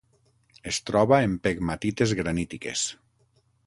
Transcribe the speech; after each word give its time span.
Es 0.71 0.79
troba 0.91 1.21
en 1.27 1.37
pegmatites 1.45 2.17
granítiques. 2.23 2.91